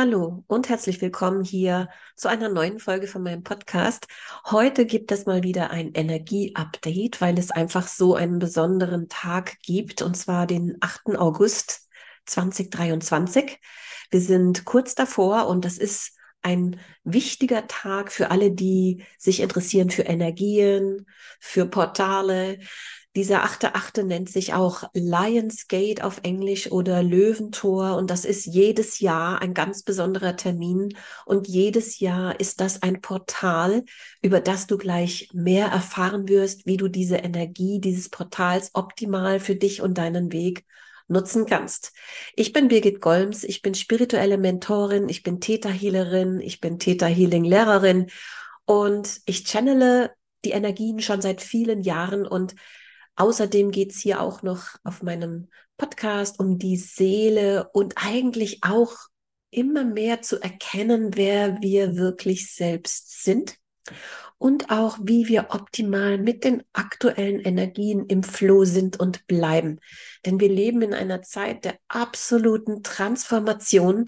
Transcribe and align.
Hallo 0.00 0.44
und 0.46 0.68
herzlich 0.68 1.00
willkommen 1.00 1.42
hier 1.42 1.88
zu 2.14 2.28
einer 2.28 2.48
neuen 2.48 2.78
Folge 2.78 3.08
von 3.08 3.20
meinem 3.20 3.42
Podcast. 3.42 4.06
Heute 4.48 4.86
gibt 4.86 5.10
es 5.10 5.26
mal 5.26 5.42
wieder 5.42 5.70
ein 5.72 5.90
Energie-Update, 5.92 7.20
weil 7.20 7.36
es 7.36 7.50
einfach 7.50 7.88
so 7.88 8.14
einen 8.14 8.38
besonderen 8.38 9.08
Tag 9.08 9.58
gibt, 9.60 10.00
und 10.02 10.16
zwar 10.16 10.46
den 10.46 10.76
8. 10.80 11.18
August 11.18 11.88
2023. 12.26 13.58
Wir 14.12 14.20
sind 14.20 14.64
kurz 14.64 14.94
davor 14.94 15.48
und 15.48 15.64
das 15.64 15.78
ist 15.78 16.12
ein 16.42 16.78
wichtiger 17.02 17.66
Tag 17.66 18.12
für 18.12 18.30
alle, 18.30 18.52
die 18.52 19.04
sich 19.18 19.40
interessieren 19.40 19.90
für 19.90 20.02
Energien, 20.02 21.06
für 21.40 21.66
Portale, 21.66 22.60
dieser 23.18 23.42
achte 23.42 23.74
Achte 23.74 24.04
nennt 24.04 24.28
sich 24.28 24.54
auch 24.54 24.84
Lionsgate 24.94 26.04
auf 26.04 26.20
Englisch 26.22 26.70
oder 26.70 27.02
Löwentor. 27.02 27.96
Und 27.96 28.10
das 28.10 28.24
ist 28.24 28.46
jedes 28.46 29.00
Jahr 29.00 29.42
ein 29.42 29.54
ganz 29.54 29.82
besonderer 29.82 30.36
Termin. 30.36 30.94
Und 31.26 31.48
jedes 31.48 31.98
Jahr 31.98 32.38
ist 32.38 32.60
das 32.60 32.80
ein 32.80 33.00
Portal, 33.00 33.82
über 34.22 34.40
das 34.40 34.68
du 34.68 34.78
gleich 34.78 35.30
mehr 35.32 35.66
erfahren 35.66 36.28
wirst, 36.28 36.64
wie 36.64 36.76
du 36.76 36.86
diese 36.86 37.16
Energie 37.16 37.80
dieses 37.80 38.08
Portals 38.08 38.70
optimal 38.74 39.40
für 39.40 39.56
dich 39.56 39.82
und 39.82 39.98
deinen 39.98 40.30
Weg 40.30 40.64
nutzen 41.08 41.44
kannst. 41.44 41.92
Ich 42.36 42.52
bin 42.52 42.68
Birgit 42.68 43.00
Golms, 43.00 43.42
ich 43.42 43.62
bin 43.62 43.74
spirituelle 43.74 44.38
Mentorin, 44.38 45.08
ich 45.08 45.24
bin 45.24 45.40
Theta 45.40 45.70
Healerin, 45.70 46.38
ich 46.40 46.60
bin 46.60 46.78
Theta 46.78 47.06
Healing 47.06 47.42
Lehrerin 47.42 48.12
und 48.64 49.22
ich 49.26 49.42
channele 49.42 50.12
die 50.44 50.52
Energien 50.52 51.00
schon 51.00 51.20
seit 51.20 51.42
vielen 51.42 51.82
Jahren. 51.82 52.24
Und 52.24 52.54
Außerdem 53.18 53.72
geht 53.72 53.90
es 53.90 53.98
hier 53.98 54.20
auch 54.20 54.42
noch 54.42 54.76
auf 54.84 55.02
meinem 55.02 55.48
Podcast 55.76 56.38
um 56.38 56.56
die 56.56 56.76
Seele 56.76 57.68
und 57.72 57.94
eigentlich 57.96 58.60
auch 58.62 58.94
immer 59.50 59.84
mehr 59.84 60.22
zu 60.22 60.40
erkennen, 60.40 61.16
wer 61.16 61.60
wir 61.60 61.96
wirklich 61.96 62.54
selbst 62.54 63.24
sind 63.24 63.56
und 64.36 64.70
auch 64.70 64.98
wie 65.02 65.26
wir 65.26 65.48
optimal 65.50 66.18
mit 66.18 66.44
den 66.44 66.62
aktuellen 66.72 67.40
Energien 67.40 68.06
im 68.06 68.22
Flow 68.22 68.64
sind 68.64 69.00
und 69.00 69.26
bleiben. 69.26 69.80
Denn 70.24 70.38
wir 70.38 70.48
leben 70.48 70.80
in 70.82 70.94
einer 70.94 71.20
Zeit 71.20 71.64
der 71.64 71.76
absoluten 71.88 72.84
Transformation. 72.84 74.04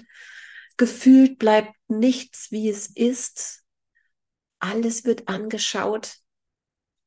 Gefühlt 0.77 1.41
bleibt 1.41 1.75
nichts, 1.89 2.53
wie 2.53 2.69
es 2.69 2.87
ist. 2.87 3.65
Alles 4.61 5.05
wird 5.05 5.27
angeschaut 5.27 6.21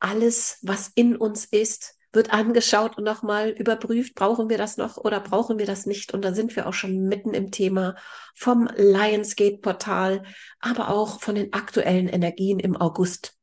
alles, 0.04 0.58
was 0.62 0.92
in 0.96 1.16
uns 1.16 1.46
ist, 1.46 1.96
wird 2.14 2.32
angeschaut 2.32 2.98
und 2.98 3.04
nochmal 3.04 3.50
überprüft, 3.50 4.16
brauchen 4.16 4.50
wir 4.50 4.58
das 4.58 4.78
noch 4.78 4.98
oder 4.98 5.20
brauchen 5.20 5.58
wir 5.58 5.66
das 5.66 5.86
nicht? 5.86 6.14
Und 6.14 6.24
da 6.24 6.34
sind 6.34 6.56
wir 6.56 6.68
auch 6.68 6.74
schon 6.74 7.08
mitten 7.08 7.34
im 7.34 7.52
Thema 7.52 7.96
vom 8.36 8.70
Lionsgate-Portal, 8.76 10.24
aber 10.60 10.90
auch 10.90 11.20
von 11.22 11.36
den 11.36 11.52
aktuellen 11.52 12.08
Energien 12.08 12.60
im 12.60 12.78
August. 12.78 13.36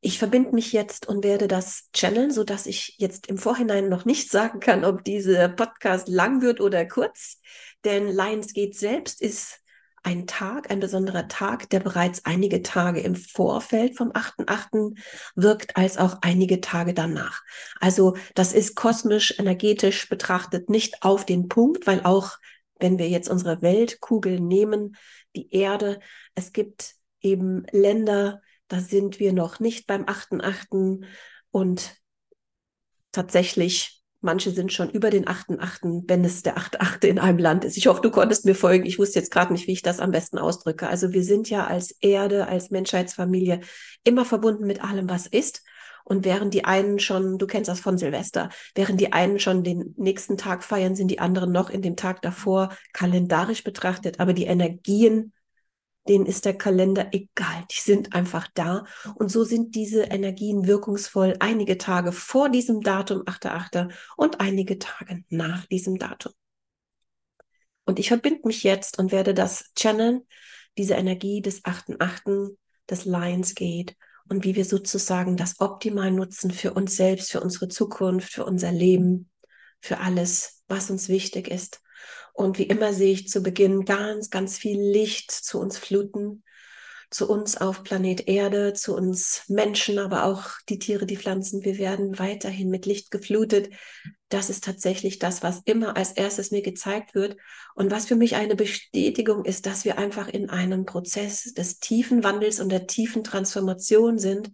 Ich 0.00 0.18
verbinde 0.18 0.52
mich 0.52 0.74
jetzt 0.74 1.08
und 1.08 1.24
werde 1.24 1.48
das 1.48 1.88
channeln, 1.94 2.30
so 2.30 2.44
dass 2.44 2.66
ich 2.66 2.96
jetzt 2.98 3.26
im 3.26 3.38
Vorhinein 3.38 3.88
noch 3.88 4.04
nicht 4.04 4.30
sagen 4.30 4.60
kann, 4.60 4.84
ob 4.84 5.02
dieser 5.02 5.48
Podcast 5.48 6.08
lang 6.08 6.42
wird 6.42 6.60
oder 6.60 6.84
kurz. 6.84 7.40
Denn 7.84 8.08
Lionsgate 8.08 8.76
selbst 8.76 9.22
ist 9.22 9.63
ein 10.04 10.26
Tag, 10.26 10.70
ein 10.70 10.80
besonderer 10.80 11.28
Tag, 11.28 11.70
der 11.70 11.80
bereits 11.80 12.24
einige 12.24 12.62
Tage 12.62 13.00
im 13.00 13.16
Vorfeld 13.16 13.96
vom 13.96 14.12
8.8. 14.12 14.98
wirkt, 15.34 15.76
als 15.76 15.96
auch 15.96 16.18
einige 16.20 16.60
Tage 16.60 16.94
danach. 16.94 17.42
Also 17.80 18.16
das 18.34 18.52
ist 18.52 18.76
kosmisch, 18.76 19.38
energetisch 19.38 20.08
betrachtet 20.08 20.68
nicht 20.70 21.02
auf 21.02 21.24
den 21.24 21.48
Punkt, 21.48 21.86
weil 21.86 22.02
auch 22.04 22.38
wenn 22.78 22.98
wir 22.98 23.08
jetzt 23.08 23.28
unsere 23.28 23.62
Weltkugel 23.62 24.40
nehmen, 24.40 24.96
die 25.34 25.52
Erde, 25.52 26.00
es 26.34 26.52
gibt 26.52 26.94
eben 27.20 27.64
Länder, 27.72 28.42
da 28.68 28.80
sind 28.80 29.18
wir 29.18 29.32
noch 29.32 29.58
nicht 29.58 29.86
beim 29.86 30.04
8.8. 30.04 31.06
und 31.50 31.96
tatsächlich 33.10 34.03
Manche 34.24 34.52
sind 34.52 34.72
schon 34.72 34.88
über 34.88 35.10
den 35.10 35.26
8.8., 35.26 36.04
wenn 36.06 36.24
es 36.24 36.42
der 36.42 36.56
8.8. 36.56 37.06
in 37.06 37.18
einem 37.18 37.36
Land 37.36 37.64
ist. 37.64 37.76
Ich 37.76 37.88
hoffe, 37.88 38.00
du 38.00 38.10
konntest 38.10 38.46
mir 38.46 38.54
folgen. 38.54 38.86
Ich 38.86 38.98
wusste 38.98 39.18
jetzt 39.18 39.30
gerade 39.30 39.52
nicht, 39.52 39.66
wie 39.66 39.72
ich 39.72 39.82
das 39.82 40.00
am 40.00 40.12
besten 40.12 40.38
ausdrücke. 40.38 40.88
Also 40.88 41.12
wir 41.12 41.22
sind 41.22 41.50
ja 41.50 41.66
als 41.66 41.90
Erde, 42.00 42.48
als 42.48 42.70
Menschheitsfamilie 42.70 43.60
immer 44.02 44.24
verbunden 44.24 44.66
mit 44.66 44.82
allem, 44.82 45.10
was 45.10 45.26
ist. 45.26 45.62
Und 46.04 46.24
während 46.24 46.54
die 46.54 46.64
einen 46.64 46.98
schon, 47.00 47.36
du 47.36 47.46
kennst 47.46 47.68
das 47.68 47.80
von 47.80 47.98
Silvester, 47.98 48.48
während 48.74 48.98
die 48.98 49.12
einen 49.12 49.38
schon 49.38 49.62
den 49.62 49.94
nächsten 49.98 50.38
Tag 50.38 50.64
feiern, 50.64 50.94
sind 50.94 51.08
die 51.08 51.18
anderen 51.18 51.52
noch 51.52 51.68
in 51.68 51.82
dem 51.82 51.96
Tag 51.96 52.22
davor 52.22 52.74
kalendarisch 52.94 53.62
betrachtet. 53.62 54.20
Aber 54.20 54.32
die 54.32 54.46
Energien 54.46 55.32
denen 56.08 56.26
ist 56.26 56.44
der 56.44 56.56
Kalender 56.56 57.08
egal. 57.12 57.64
Die 57.70 57.80
sind 57.80 58.14
einfach 58.14 58.48
da. 58.54 58.84
Und 59.14 59.30
so 59.30 59.44
sind 59.44 59.74
diese 59.74 60.04
Energien 60.04 60.66
wirkungsvoll 60.66 61.36
einige 61.40 61.78
Tage 61.78 62.12
vor 62.12 62.48
diesem 62.48 62.80
Datum, 62.80 63.22
8.8. 63.22 63.92
und 64.16 64.40
einige 64.40 64.78
Tage 64.78 65.24
nach 65.28 65.66
diesem 65.66 65.98
Datum. 65.98 66.32
Und 67.86 67.98
ich 67.98 68.08
verbinde 68.08 68.40
mich 68.44 68.62
jetzt 68.62 68.98
und 68.98 69.12
werde 69.12 69.34
das 69.34 69.72
channeln, 69.76 70.22
diese 70.76 70.94
Energie 70.94 71.42
des 71.42 71.64
8.8., 71.64 72.56
des 72.90 73.06
Lionsgate 73.06 73.94
und 74.28 74.44
wie 74.44 74.56
wir 74.56 74.64
sozusagen 74.64 75.36
das 75.36 75.60
optimal 75.60 76.10
nutzen 76.10 76.50
für 76.50 76.74
uns 76.74 76.96
selbst, 76.96 77.30
für 77.30 77.40
unsere 77.40 77.68
Zukunft, 77.68 78.32
für 78.32 78.44
unser 78.44 78.72
Leben, 78.72 79.30
für 79.80 79.98
alles, 79.98 80.62
was 80.68 80.90
uns 80.90 81.08
wichtig 81.08 81.48
ist. 81.48 81.80
Und 82.34 82.58
wie 82.58 82.64
immer 82.64 82.92
sehe 82.92 83.12
ich 83.12 83.28
zu 83.28 83.42
Beginn 83.42 83.84
ganz, 83.84 84.28
ganz 84.28 84.58
viel 84.58 84.78
Licht 84.78 85.30
zu 85.30 85.60
uns 85.60 85.78
fluten, 85.78 86.42
zu 87.08 87.30
uns 87.30 87.56
auf 87.56 87.84
Planet 87.84 88.26
Erde, 88.26 88.72
zu 88.72 88.96
uns 88.96 89.44
Menschen, 89.46 90.00
aber 90.00 90.24
auch 90.24 90.50
die 90.68 90.80
Tiere, 90.80 91.06
die 91.06 91.16
Pflanzen. 91.16 91.64
Wir 91.64 91.78
werden 91.78 92.18
weiterhin 92.18 92.70
mit 92.70 92.86
Licht 92.86 93.12
geflutet. 93.12 93.70
Das 94.30 94.50
ist 94.50 94.64
tatsächlich 94.64 95.20
das, 95.20 95.44
was 95.44 95.62
immer 95.64 95.96
als 95.96 96.10
erstes 96.10 96.50
mir 96.50 96.62
gezeigt 96.62 97.14
wird. 97.14 97.36
Und 97.76 97.92
was 97.92 98.06
für 98.06 98.16
mich 98.16 98.34
eine 98.34 98.56
Bestätigung 98.56 99.44
ist, 99.44 99.66
dass 99.66 99.84
wir 99.84 99.96
einfach 99.96 100.26
in 100.26 100.50
einem 100.50 100.86
Prozess 100.86 101.54
des 101.54 101.78
tiefen 101.78 102.24
Wandels 102.24 102.58
und 102.58 102.68
der 102.70 102.88
tiefen 102.88 103.22
Transformation 103.22 104.18
sind, 104.18 104.50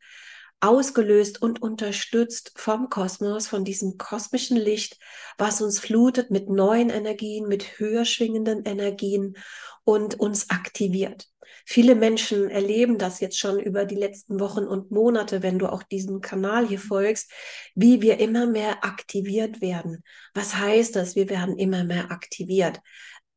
ausgelöst 0.60 1.40
und 1.40 1.62
unterstützt 1.62 2.52
vom 2.56 2.90
Kosmos, 2.90 3.48
von 3.48 3.64
diesem 3.64 3.98
kosmischen 3.98 4.56
Licht, 4.56 4.98
was 5.38 5.62
uns 5.62 5.80
flutet 5.80 6.30
mit 6.30 6.48
neuen 6.48 6.90
Energien, 6.90 7.48
mit 7.48 7.78
höher 7.78 8.04
schwingenden 8.04 8.64
Energien 8.64 9.36
und 9.84 10.20
uns 10.20 10.50
aktiviert. 10.50 11.26
Viele 11.66 11.94
Menschen 11.94 12.50
erleben 12.50 12.98
das 12.98 13.20
jetzt 13.20 13.38
schon 13.38 13.60
über 13.60 13.84
die 13.84 13.94
letzten 13.94 14.40
Wochen 14.40 14.64
und 14.64 14.90
Monate, 14.90 15.42
wenn 15.42 15.58
du 15.58 15.70
auch 15.70 15.82
diesem 15.82 16.20
Kanal 16.20 16.66
hier 16.66 16.78
folgst, 16.78 17.30
wie 17.74 18.02
wir 18.02 18.18
immer 18.18 18.46
mehr 18.46 18.84
aktiviert 18.84 19.60
werden. 19.60 20.02
Was 20.34 20.56
heißt 20.56 20.96
das? 20.96 21.16
Wir 21.16 21.28
werden 21.28 21.58
immer 21.58 21.84
mehr 21.84 22.10
aktiviert. 22.10 22.80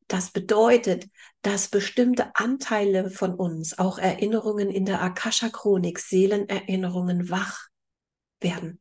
Das 0.07 0.31
bedeutet, 0.31 1.07
dass 1.41 1.69
bestimmte 1.69 2.35
Anteile 2.35 3.09
von 3.09 3.33
uns, 3.33 3.77
auch 3.77 3.97
Erinnerungen 3.97 4.69
in 4.69 4.85
der 4.85 5.01
Akasha-Chronik, 5.01 5.99
Seelenerinnerungen 5.99 7.29
wach 7.29 7.67
werden. 8.39 8.79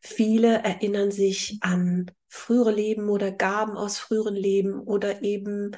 Viele 0.00 0.62
erinnern 0.62 1.10
sich 1.10 1.58
an 1.60 2.10
frühere 2.28 2.72
Leben 2.72 3.08
oder 3.08 3.32
Gaben 3.32 3.76
aus 3.76 3.98
früheren 3.98 4.36
Leben 4.36 4.80
oder 4.80 5.22
eben 5.22 5.72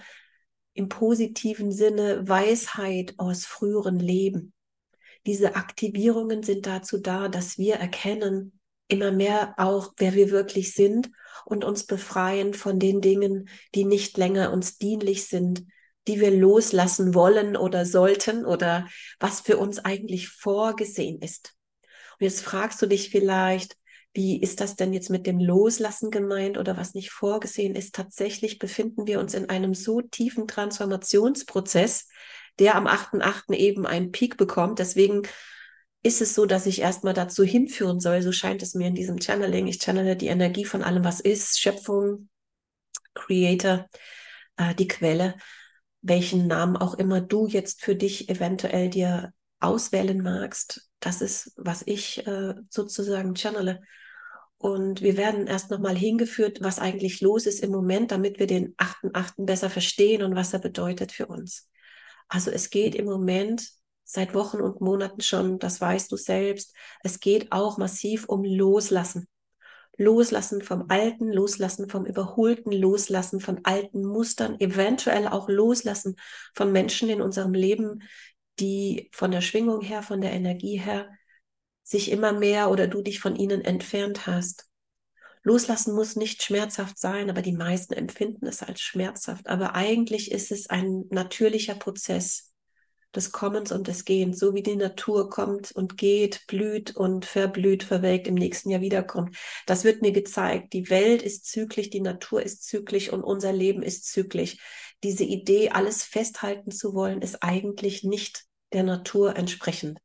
im 0.75 0.89
positiven 0.89 1.73
Sinne 1.73 2.29
Weisheit 2.29 3.15
aus 3.19 3.45
früheren 3.45 3.99
Leben. 3.99 4.53
Diese 5.27 5.57
Aktivierungen 5.57 6.43
sind 6.43 6.67
dazu 6.67 6.99
da, 6.99 7.29
dass 7.29 7.59
wir 7.59 7.77
erkennen, 7.77 8.58
immer 8.89 9.13
mehr 9.13 9.55
auch, 9.59 9.93
wer 9.97 10.15
wir 10.15 10.31
wirklich 10.31 10.75
sind 10.75 11.11
und 11.45 11.65
uns 11.65 11.85
befreien 11.85 12.55
von 12.55 12.79
den 12.79 13.01
Dingen, 13.01 13.49
die 13.75 13.85
nicht 13.85 14.17
länger 14.17 14.53
uns 14.53 14.79
dienlich 14.79 15.27
sind, 15.27 15.65
die 16.07 16.21
wir 16.21 16.31
loslassen 16.31 17.15
wollen 17.15 17.57
oder 17.57 17.85
sollten 17.85 18.45
oder 18.45 18.89
was 19.21 19.41
für 19.41 19.59
uns 19.59 19.79
eigentlich 19.79 20.29
vorgesehen 20.29 21.21
ist. 21.21 21.55
Und 22.19 22.25
jetzt 22.25 22.43
fragst 22.43 22.81
du 22.83 22.87
dich 22.87 23.11
vielleicht, 23.11 23.77
wie 24.15 24.41
ist 24.41 24.61
das 24.61 24.75
denn 24.75 24.93
jetzt 24.93 25.11
mit 25.11 25.27
dem 25.27 25.39
Loslassen 25.39 26.11
gemeint 26.11 26.59
oder 26.59 26.77
was 26.77 26.95
nicht 26.95 27.11
vorgesehen 27.11 27.75
ist? 27.75 27.95
Tatsächlich 27.95 28.59
befinden 28.59 29.07
wir 29.07 29.21
uns 29.21 29.35
in 29.35 29.51
einem 29.51 29.75
so 29.75 30.01
tiefen 30.01 30.49
Transformationsprozess, 30.49 32.09
der 32.59 32.75
am 32.75 32.87
8.8. 32.87 33.55
eben 33.55 33.87
einen 33.87 34.11
Peak 34.11 34.37
bekommt. 34.37 34.79
Deswegen 34.79 35.23
ist 36.03 36.21
es 36.21 36.35
so, 36.35 36.47
dass 36.47 36.67
ich 36.67 36.81
erstmal 36.81 37.15
dazu 37.15 37.45
hinführen 37.45 38.01
soll, 38.01 38.23
so 38.23 38.33
scheint 38.33 38.63
es 38.63 38.75
mir 38.75 38.87
in 38.87 38.95
diesem 38.95 39.19
Channeling. 39.21 39.67
Ich 39.67 39.81
channele 39.81 40.17
die 40.17 40.29
Energie 40.29 40.65
von 40.65 40.83
allem, 40.83 41.05
was 41.05 41.21
ist, 41.21 41.61
Schöpfung, 41.61 42.29
Creator, 43.15 43.87
äh, 44.57 44.75
die 44.75 44.89
Quelle, 44.89 45.35
welchen 46.01 46.47
Namen 46.47 46.77
auch 46.77 46.95
immer 46.95 47.21
du 47.21 47.47
jetzt 47.47 47.83
für 47.83 47.97
dich 47.97 48.29
eventuell 48.29 48.89
dir 48.91 49.33
auswählen 49.61 50.23
magst. 50.23 50.89
Das 51.01 51.21
ist, 51.21 51.53
was 51.57 51.83
ich 51.85 52.27
äh, 52.27 52.55
sozusagen 52.71 53.35
channele. 53.35 53.81
Und 54.57 55.03
wir 55.03 55.17
werden 55.17 55.47
erst 55.47 55.71
nochmal 55.71 55.97
hingeführt, 55.97 56.59
was 56.61 56.79
eigentlich 56.79 57.21
los 57.21 57.47
ist 57.47 57.63
im 57.63 57.71
Moment, 57.71 58.11
damit 58.11 58.39
wir 58.39 58.47
den 58.47 58.75
8.8. 58.77 59.47
besser 59.47 59.71
verstehen 59.71 60.23
und 60.23 60.35
was 60.35 60.53
er 60.53 60.59
bedeutet 60.59 61.13
für 61.13 61.27
uns. 61.27 61.69
Also 62.29 62.51
es 62.51 62.71
geht 62.71 62.95
im 62.95 63.07
Moment 63.07 63.78
seit 64.11 64.35
Wochen 64.35 64.63
und 64.63 64.81
Monaten 64.81 65.21
schon, 65.21 65.59
das 65.59 65.83
weißt 65.83 66.11
du 66.11 66.17
selbst, 66.17 66.75
es 67.03 67.21
geht 67.21 67.53
auch 67.53 67.77
massiv 67.77 68.25
um 68.27 68.43
Loslassen. 68.43 69.29
Loslassen 69.99 70.63
vom 70.63 70.87
Alten, 70.89 71.31
Loslassen 71.31 71.91
vom 71.91 72.07
Überholten, 72.07 72.73
Loslassen 72.73 73.41
von 73.41 73.61
alten 73.65 74.07
Mustern, 74.07 74.59
eventuell 74.61 75.29
auch 75.29 75.49
Loslassen 75.49 76.17
von 76.55 76.73
Menschen 76.73 77.11
in 77.11 77.21
unserem 77.21 77.53
Leben, 77.53 78.03
die 78.59 79.11
von 79.13 79.31
der 79.31 79.43
Schwingung 79.43 79.83
her, 79.83 80.03
von 80.03 80.23
der 80.23 80.33
Energie 80.33 80.79
her 80.79 81.11
sich 81.83 82.11
immer 82.11 82.33
mehr 82.33 82.71
oder 82.71 82.87
du 82.87 83.03
dich 83.03 83.21
von 83.21 83.37
ihnen 83.37 83.61
entfernt 83.61 84.27
hast. 84.27 84.71
Loslassen 85.43 85.95
muss 85.95 86.17
nicht 86.17 86.43
schmerzhaft 86.43 86.99
sein, 86.99 87.29
aber 87.29 87.43
die 87.43 87.53
meisten 87.53 87.93
empfinden 87.93 88.47
es 88.47 88.63
als 88.63 88.81
schmerzhaft. 88.81 89.49
Aber 89.49 89.75
eigentlich 89.75 90.31
ist 90.31 90.51
es 90.51 90.71
ein 90.71 91.05
natürlicher 91.11 91.75
Prozess 91.75 92.49
des 93.15 93.33
Kommens 93.33 93.73
und 93.73 93.89
des 93.89 94.05
Gehens, 94.05 94.39
so 94.39 94.55
wie 94.55 94.63
die 94.63 94.77
Natur 94.77 95.31
kommt 95.31 95.73
und 95.73 95.97
geht, 95.97 96.47
blüht 96.47 96.95
und 96.97 97.25
verblüht, 97.25 97.83
verwelkt, 97.83 98.27
im 98.27 98.35
nächsten 98.35 98.71
Jahr 98.71 98.81
wiederkommt. 98.81 99.37
Das 99.67 99.85
wird 99.85 100.03
mir 100.03 100.13
gezeigt. 100.13 100.73
Die 100.73 100.91
Welt 100.91 101.23
ist 101.23 101.47
zyklisch, 101.47 101.91
die 101.91 102.01
Natur 102.01 102.43
ist 102.43 102.65
zyklisch 102.65 103.11
und 103.11 103.23
unser 103.23 103.53
Leben 103.53 103.83
ist 103.83 104.07
zyklisch. 104.07 104.59
Diese 105.03 105.25
Idee, 105.25 105.71
alles 105.71 106.03
festhalten 106.03 106.71
zu 106.71 106.95
wollen, 106.95 107.23
ist 107.23 107.43
eigentlich 107.43 108.05
nicht 108.05 108.45
der 108.73 108.83
Natur 108.83 109.37
entsprechend. 109.37 109.99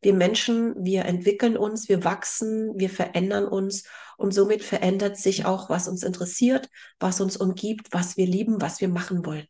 Wir 0.00 0.14
Menschen, 0.14 0.74
wir 0.84 1.04
entwickeln 1.04 1.56
uns, 1.56 1.88
wir 1.88 2.04
wachsen, 2.04 2.72
wir 2.76 2.90
verändern 2.90 3.46
uns 3.46 3.84
und 4.16 4.32
somit 4.32 4.62
verändert 4.62 5.16
sich 5.16 5.44
auch, 5.44 5.70
was 5.70 5.88
uns 5.88 6.02
interessiert, 6.02 6.68
was 7.00 7.20
uns 7.20 7.36
umgibt, 7.36 7.88
was 7.92 8.16
wir 8.16 8.26
lieben, 8.26 8.60
was 8.60 8.80
wir 8.80 8.88
machen 8.88 9.24
wollen 9.26 9.46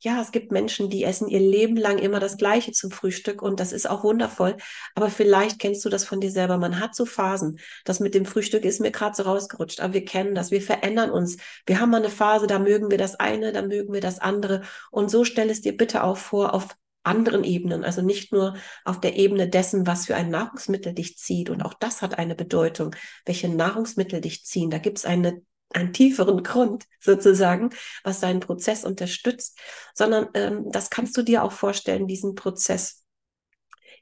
ja, 0.00 0.20
es 0.20 0.30
gibt 0.30 0.52
Menschen, 0.52 0.90
die 0.90 1.02
essen 1.02 1.28
ihr 1.28 1.40
Leben 1.40 1.76
lang 1.76 1.98
immer 1.98 2.20
das 2.20 2.36
Gleiche 2.36 2.72
zum 2.72 2.90
Frühstück 2.90 3.42
und 3.42 3.58
das 3.58 3.72
ist 3.72 3.88
auch 3.90 4.04
wundervoll. 4.04 4.56
Aber 4.94 5.10
vielleicht 5.10 5.58
kennst 5.58 5.84
du 5.84 5.88
das 5.88 6.04
von 6.04 6.20
dir 6.20 6.30
selber. 6.30 6.56
Man 6.56 6.78
hat 6.78 6.94
so 6.94 7.04
Phasen. 7.04 7.58
Das 7.84 7.98
mit 7.98 8.14
dem 8.14 8.24
Frühstück 8.24 8.64
ist 8.64 8.80
mir 8.80 8.92
gerade 8.92 9.16
so 9.16 9.24
rausgerutscht. 9.24 9.80
Aber 9.80 9.94
wir 9.94 10.04
kennen 10.04 10.34
das. 10.34 10.50
Wir 10.52 10.62
verändern 10.62 11.10
uns. 11.10 11.36
Wir 11.66 11.80
haben 11.80 11.90
mal 11.90 11.98
eine 11.98 12.10
Phase, 12.10 12.46
da 12.46 12.58
mögen 12.58 12.90
wir 12.90 12.98
das 12.98 13.16
eine, 13.16 13.52
da 13.52 13.62
mögen 13.62 13.92
wir 13.92 14.00
das 14.00 14.20
andere. 14.20 14.62
Und 14.90 15.10
so 15.10 15.24
stell 15.24 15.50
es 15.50 15.62
dir 15.62 15.76
bitte 15.76 16.04
auch 16.04 16.16
vor 16.16 16.54
auf 16.54 16.68
anderen 17.02 17.42
Ebenen, 17.42 17.84
also 17.84 18.02
nicht 18.02 18.32
nur 18.32 18.54
auf 18.84 19.00
der 19.00 19.16
Ebene 19.16 19.48
dessen, 19.48 19.86
was 19.86 20.06
für 20.06 20.14
ein 20.14 20.30
Nahrungsmittel 20.30 20.92
dich 20.92 21.16
zieht. 21.16 21.50
Und 21.50 21.62
auch 21.62 21.74
das 21.74 22.02
hat 22.02 22.18
eine 22.18 22.34
Bedeutung, 22.34 22.94
welche 23.24 23.48
Nahrungsmittel 23.48 24.20
dich 24.20 24.44
ziehen. 24.44 24.70
Da 24.70 24.78
gibt 24.78 24.98
es 24.98 25.04
eine 25.04 25.42
einen 25.70 25.92
tieferen 25.92 26.42
Grund 26.42 26.84
sozusagen, 27.00 27.70
was 28.04 28.20
deinen 28.20 28.40
Prozess 28.40 28.84
unterstützt, 28.84 29.58
sondern 29.94 30.28
ähm, 30.34 30.70
das 30.70 30.90
kannst 30.90 31.16
du 31.16 31.22
dir 31.22 31.42
auch 31.42 31.52
vorstellen, 31.52 32.06
diesen 32.06 32.34
Prozess 32.34 33.04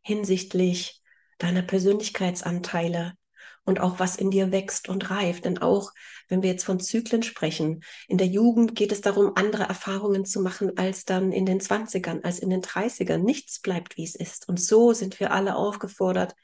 hinsichtlich 0.03 1.03
deiner 1.39 1.63
Persönlichkeitsanteile 1.63 3.15
und 3.65 3.81
auch 3.81 3.99
was 3.99 4.17
in 4.17 4.31
dir 4.31 4.53
wächst 4.53 4.89
und 4.89 5.11
reift. 5.11 5.45
Denn 5.45 5.59
auch 5.59 5.93
wenn 6.29 6.43
wir 6.43 6.51
jetzt 6.51 6.65
von 6.65 6.81
Zyklen 6.81 7.23
sprechen, 7.23 7.83
in 8.09 8.17
der 8.17 8.29
Jugend 8.29 8.75
geht 8.77 8.93
es 8.93 9.01
darum, 9.01 9.33
andere 9.35 9.65
Erfahrungen 9.65 10.25
zu 10.25 10.41
machen 10.41 10.79
als 10.79 11.05
dann 11.05 11.33
in 11.33 11.45
den 11.45 11.61
20ern, 11.61 12.23
als 12.23 12.39
in 12.39 12.51
den 12.51 12.63
30ern. 12.63 13.19
Nichts 13.19 13.61
bleibt, 13.61 13.97
wie 13.97 14.05
es 14.05 14.15
ist. 14.15 14.49
Und 14.49 14.61
so 14.61 14.93
sind 14.93 15.21
wir 15.21 15.33
alle 15.33 15.57
aufgefordert, 15.57 16.35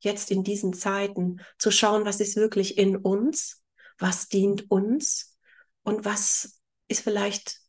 jetzt 0.00 0.32
in 0.32 0.42
diesen 0.42 0.72
Zeiten 0.72 1.40
zu 1.58 1.70
schauen, 1.70 2.04
was 2.04 2.18
ist 2.18 2.36
wirklich 2.36 2.76
in 2.76 2.96
uns 2.96 3.61
was 3.98 4.28
dient 4.28 4.70
uns 4.70 5.36
und 5.82 6.04
was 6.04 6.60
ist 6.88 7.02
vielleicht 7.02 7.60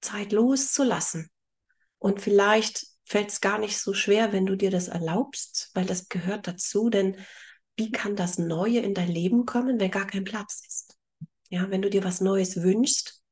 Zeit 0.00 0.32
loszulassen. 0.32 1.30
Und 1.98 2.20
vielleicht 2.20 2.86
fällt 3.04 3.30
es 3.30 3.40
gar 3.40 3.58
nicht 3.58 3.78
so 3.78 3.94
schwer, 3.94 4.32
wenn 4.32 4.46
du 4.46 4.56
dir 4.56 4.70
das 4.70 4.88
erlaubst, 4.88 5.70
weil 5.74 5.86
das 5.86 6.08
gehört 6.08 6.46
dazu, 6.46 6.90
denn 6.90 7.16
wie 7.76 7.92
kann 7.92 8.16
das 8.16 8.38
Neue 8.38 8.80
in 8.80 8.94
dein 8.94 9.08
Leben 9.08 9.46
kommen, 9.46 9.78
wenn 9.78 9.90
gar 9.90 10.06
kein 10.06 10.24
Platz 10.24 10.62
ist? 10.66 10.96
Ja, 11.48 11.70
wenn 11.70 11.82
du 11.82 11.90
dir 11.90 12.04
was 12.04 12.20
Neues 12.20 12.62
wünschst, 12.62 13.22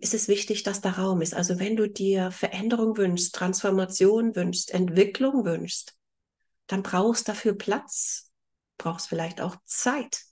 ist 0.00 0.14
es 0.14 0.26
wichtig, 0.26 0.62
dass 0.62 0.80
da 0.80 0.90
Raum 0.90 1.20
ist. 1.20 1.34
Also 1.34 1.58
wenn 1.58 1.76
du 1.76 1.88
dir 1.88 2.30
Veränderung 2.30 2.96
wünschst, 2.96 3.34
Transformation 3.34 4.34
wünschst, 4.34 4.72
Entwicklung 4.72 5.44
wünschst, 5.44 5.94
dann 6.66 6.82
brauchst 6.82 7.28
dafür 7.28 7.56
Platz, 7.56 8.32
brauchst 8.78 9.08
vielleicht 9.08 9.40
auch 9.40 9.56
Zeit. 9.66 10.22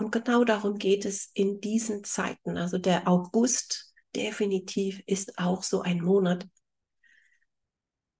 Und 0.00 0.12
genau 0.12 0.44
darum 0.44 0.78
geht 0.78 1.04
es 1.04 1.30
in 1.34 1.60
diesen 1.60 2.04
Zeiten. 2.04 2.56
Also 2.56 2.78
der 2.78 3.06
August 3.06 3.92
definitiv 4.16 5.02
ist 5.04 5.38
auch 5.38 5.62
so 5.62 5.82
ein 5.82 6.00
Monat. 6.00 6.48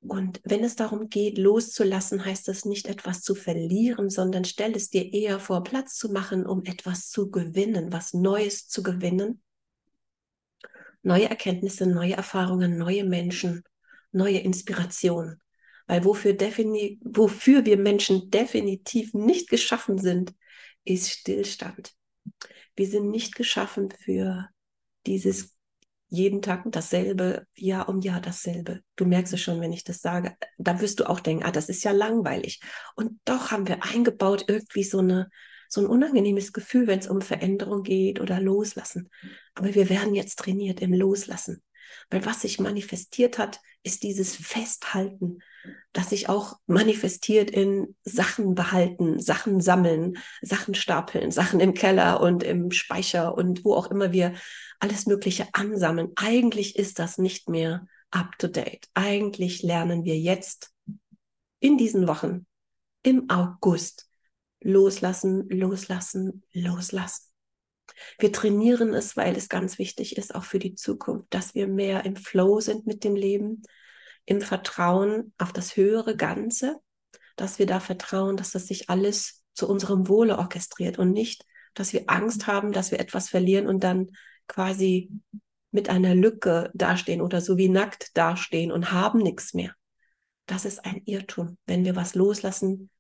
Und 0.01 0.43
wenn 0.45 0.63
es 0.63 0.77
darum 0.77 1.09
geht, 1.09 1.39
loszulassen, 1.39 2.23
heißt 2.23 2.49
das 2.49 2.67
nicht 2.67 2.87
etwas 2.87 3.23
zu 3.23 3.35
verlieren, 3.35 4.11
sondern 4.11 4.45
stell 4.45 4.77
es 4.77 4.91
dir 4.91 5.11
eher 5.11 5.41
vor, 5.41 5.63
Platz 5.63 5.97
zu 5.97 6.13
machen, 6.13 6.45
um 6.45 6.65
etwas 6.65 7.09
zu 7.09 7.31
gewinnen, 7.31 7.91
was 7.93 8.13
Neues 8.13 8.69
zu 8.69 8.83
gewinnen. 8.83 9.43
Neue 11.03 11.31
Erkenntnisse, 11.31 11.87
neue 11.87 12.13
Erfahrungen, 12.13 12.77
neue 12.77 13.05
Menschen, 13.05 13.65
neue 14.13 14.39
Inspirationen. 14.41 15.41
Weil 15.87 16.05
wofür, 16.05 16.37
wofür 16.39 17.65
wir 17.65 17.79
Menschen 17.79 18.31
definitiv 18.31 19.15
nicht 19.15 19.49
geschaffen 19.49 19.97
sind, 19.97 20.35
ist 20.85 21.11
Stillstand. 21.11 21.93
Wir 22.77 22.87
sind 22.87 23.11
nicht 23.11 23.35
geschaffen 23.35 23.91
für 23.91 24.49
dieses 25.07 25.57
jeden 26.09 26.43
Tag 26.43 26.65
dasselbe, 26.67 27.47
Jahr 27.55 27.89
um 27.89 28.01
Jahr 28.01 28.21
dasselbe. 28.21 28.81
Du 28.97 29.05
merkst 29.05 29.33
es 29.33 29.41
schon, 29.41 29.61
wenn 29.61 29.73
ich 29.73 29.85
das 29.85 30.01
sage. 30.01 30.35
Da 30.59 30.81
wirst 30.81 31.01
du 31.01 31.09
auch 31.09 31.21
denken, 31.21 31.45
ah, 31.45 31.53
das 31.53 31.69
ist 31.69 31.85
ja 31.85 31.93
langweilig. 31.93 32.61
Und 32.97 33.21
doch 33.25 33.53
haben 33.53 33.69
wir 33.69 33.85
eingebaut 33.85 34.45
irgendwie 34.49 34.83
so 34.83 34.99
eine 34.99 35.31
so 35.73 35.81
ein 35.81 35.87
unangenehmes 35.87 36.53
Gefühl, 36.53 36.89
wenn 36.89 36.99
es 36.99 37.07
um 37.07 37.23
Veränderung 37.23 37.85
geht 37.85 38.21
oder 38.21 38.41
Loslassen. 38.41 39.09
Aber 39.55 39.73
wir 39.73 39.89
werden 39.89 40.17
jetzt 40.17 40.41
trainiert 40.41 40.81
im 40.81 40.93
Loslassen. 40.93 41.63
Weil 42.11 42.25
was 42.27 42.43
sich 42.43 42.59
manifestiert 42.59 43.39
hat, 43.39 43.61
ist 43.83 44.03
dieses 44.03 44.37
Festhalten, 44.37 45.39
das 45.93 46.11
sich 46.11 46.29
auch 46.29 46.59
manifestiert 46.67 47.51
in 47.51 47.97
Sachen 48.03 48.55
behalten, 48.55 49.21
Sachen 49.21 49.61
sammeln, 49.61 50.19
Sachen 50.43 50.75
stapeln, 50.75 51.31
Sachen 51.31 51.61
im 51.61 51.75
Keller 51.75 52.21
und 52.21 52.43
im 52.43 52.71
Speicher 52.71 53.35
und 53.37 53.65
wo 53.65 53.75
auch 53.75 53.91
immer 53.91 54.13
wir 54.13 54.35
alles 54.79 55.07
Mögliche 55.07 55.49
ansammeln. 55.53 56.13
Eigentlich 56.17 56.77
ist 56.77 56.99
das 56.99 57.19
nicht 57.19 57.49
mehr 57.49 57.87
up 58.11 58.39
to 58.39 58.49
date. 58.49 58.89
Eigentlich 58.95 59.63
lernen 59.63 60.05
wir 60.05 60.19
jetzt 60.19 60.73
in 61.61 61.79
diesen 61.79 62.09
Wochen, 62.09 62.47
im 63.03 63.31
August, 63.31 64.09
loslassen, 64.61 65.49
loslassen, 65.49 66.43
loslassen. 66.53 67.30
Wir 68.19 68.33
trainieren 68.33 68.95
es, 68.95 69.17
weil 69.17 69.37
es 69.37 69.49
ganz 69.49 69.79
wichtig 69.79 70.17
ist, 70.17 70.35
auch 70.35 70.45
für 70.45 70.59
die 70.59 70.75
Zukunft, 70.75 71.27
dass 71.31 71.55
wir 71.55 71.69
mehr 71.69 72.05
im 72.05 72.17
Flow 72.17 72.61
sind 72.61 72.87
mit 72.87 73.05
dem 73.05 73.17
Leben, 73.17 73.63
im 74.25 74.41
Vertrauen 74.41 75.33
auf 75.39 75.53
das 75.53 75.77
höhere 75.77 76.17
Ganze, 76.17 76.79
dass 77.37 77.59
wir 77.59 77.67
da 77.67 77.81
vertrauen, 77.81 78.37
dass 78.37 78.53
das 78.53 78.67
sich 78.67 78.91
alles 78.91 79.45
zu 79.55 79.69
unserem 79.69 80.09
Wohle 80.09 80.39
orchestriert 80.39 80.99
und 80.99 81.13
nicht, 81.13 81.45
dass 81.75 81.93
wir 81.93 82.05
Angst 82.07 82.47
haben, 82.47 82.73
dass 82.73 82.91
wir 82.91 83.01
etwas 83.01 83.29
verlieren 83.29 83.67
und 83.67 83.85
dann 83.85 84.11
quasi 84.47 85.11
mit 85.71 85.89
einer 85.89 86.15
Lücke 86.15 86.71
dastehen 86.75 87.21
oder 87.21 87.41
so 87.41 87.57
wie 87.57 87.69
nackt 87.69 88.17
dastehen 88.17 88.73
und 88.73 88.93
haben 88.93 89.21
nichts 89.21 89.55
mehr. 89.55 89.75
Das 90.47 90.65
ist 90.65 90.85
ein 90.85 91.03
Irrtum. 91.05 91.59
Wenn 91.67 91.85
wir 91.85 91.95
was 91.95 92.15
loslassen, 92.15 92.91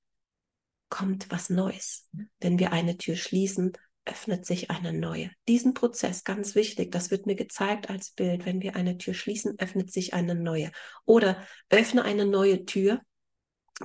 kommt 0.89 1.31
was 1.31 1.51
Neues. 1.51 2.09
Wenn 2.39 2.59
wir 2.59 2.73
eine 2.73 2.97
Tür 2.97 3.17
schließen, 3.17 3.73
öffnet 4.05 4.47
sich 4.47 4.71
eine 4.71 4.93
neue. 4.93 5.31
Diesen 5.47 5.75
Prozess, 5.75 6.25
ganz 6.25 6.55
wichtig, 6.55 6.91
das 6.91 7.11
wird 7.11 7.27
mir 7.27 7.37
gezeigt 7.37 7.91
als 7.91 8.11
Bild. 8.11 8.47
Wenn 8.47 8.63
wir 8.63 8.77
eine 8.77 8.99
Tür 8.99 9.15
schließen, 9.15 9.59
öffnet 9.59 9.93
sich 9.93 10.15
eine 10.15 10.35
neue. 10.35 10.73
Oder 11.05 11.43
öffne 11.69 12.05
eine 12.05 12.25
neue 12.25 12.65
Tür, 12.65 13.01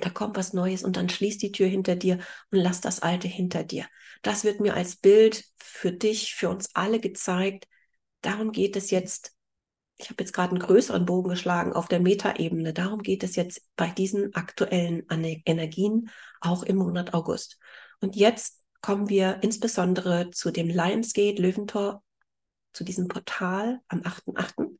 da 0.01 0.09
kommt 0.09 0.35
was 0.35 0.53
Neues 0.53 0.83
und 0.83 0.97
dann 0.97 1.07
schließ 1.07 1.37
die 1.37 1.51
Tür 1.51 1.67
hinter 1.67 1.95
dir 1.95 2.19
und 2.51 2.59
lass 2.59 2.81
das 2.81 2.99
Alte 2.99 3.27
hinter 3.27 3.63
dir. 3.63 3.85
Das 4.23 4.43
wird 4.43 4.59
mir 4.59 4.73
als 4.73 4.97
Bild 4.97 5.45
für 5.57 5.91
dich, 5.91 6.35
für 6.35 6.49
uns 6.49 6.75
alle 6.75 6.99
gezeigt. 6.99 7.67
Darum 8.21 8.51
geht 8.51 8.75
es 8.75 8.91
jetzt. 8.91 9.33
Ich 9.97 10.09
habe 10.09 10.21
jetzt 10.21 10.33
gerade 10.33 10.49
einen 10.49 10.59
größeren 10.59 11.05
Bogen 11.05 11.29
geschlagen 11.29 11.71
auf 11.71 11.87
der 11.87 12.01
Metaebene. 12.01 12.73
Darum 12.73 13.03
geht 13.03 13.23
es 13.23 13.37
jetzt 13.37 13.61
bei 13.77 13.87
diesen 13.87 14.35
aktuellen 14.35 15.05
Energien, 15.09 16.09
auch 16.41 16.63
im 16.63 16.75
Monat 16.75 17.13
August. 17.13 17.57
Und 18.01 18.17
jetzt 18.17 18.64
kommen 18.85 19.09
wir 19.09 19.39
insbesondere 19.41 20.29
zu 20.29 20.51
dem 20.51 20.67
Lionsgate 20.67 21.41
Löwentor, 21.41 22.03
zu 22.71 22.83
diesem 22.83 23.07
Portal 23.07 23.79
am 23.87 24.01
8.8. 24.01 24.77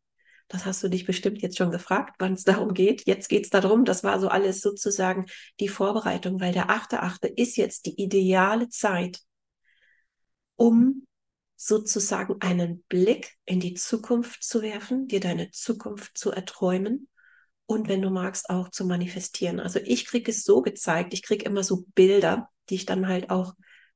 Das 0.47 0.63
hast 0.63 0.83
du 0.83 0.89
dich 0.89 1.07
bestimmt 1.07 1.41
jetzt 1.41 1.57
schon 1.57 1.71
gefragt, 1.71 2.17
wann 2.19 2.33
es 2.33 2.43
darum 2.43 2.75
geht. 2.75 3.07
Jetzt 3.07 3.29
geht 3.29 3.45
es 3.45 3.49
darum, 3.49 3.83
das 3.83 4.03
war 4.03 4.19
so 4.19 4.27
alles 4.27 4.61
sozusagen 4.61 5.25
die 5.59 5.69
Vorbereitung, 5.69 6.39
weil 6.39 6.53
der 6.53 6.69
8.8. 6.69 7.25
ist 7.35 7.57
jetzt 7.57 7.87
die 7.87 7.99
ideale 7.99 8.69
Zeit, 8.69 9.21
um 10.55 11.07
sozusagen 11.55 12.35
einen 12.41 12.83
Blick 12.83 13.31
in 13.45 13.59
die 13.59 13.73
Zukunft 13.73 14.43
zu 14.43 14.61
werfen, 14.61 15.07
dir 15.07 15.19
deine 15.19 15.49
Zukunft 15.49 16.15
zu 16.15 16.29
erträumen 16.29 17.07
und 17.65 17.87
wenn 17.87 18.03
du 18.03 18.11
magst 18.11 18.51
auch 18.51 18.69
zu 18.69 18.85
manifestieren. 18.85 19.59
Also 19.59 19.79
ich 19.83 20.05
kriege 20.05 20.29
es 20.29 20.43
so 20.43 20.61
gezeigt, 20.61 21.11
ich 21.15 21.23
kriege 21.23 21.45
immer 21.45 21.63
so 21.63 21.85
Bilder, 21.95 22.51
die 22.69 22.75
ich 22.75 22.85
dann 22.85 23.07
halt 23.07 23.31
auch 23.31 23.55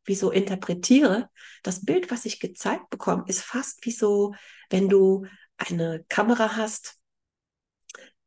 wie 0.10 0.16
so 0.16 0.32
interpretiere. 0.32 1.30
Das 1.64 1.86
Bild, 1.86 2.12
was 2.12 2.26
ich 2.26 2.42
gezeigt 2.42 2.90
bekomme, 2.90 3.24
ist 3.28 3.42
fast 3.42 3.86
wie 3.86 3.92
so, 3.92 4.34
wenn 4.70 4.90
du 4.90 5.26
eine 5.58 6.04
Kamera 6.10 6.58
hast 6.58 6.98